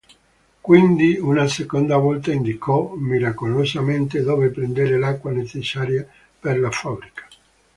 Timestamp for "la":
6.59-6.71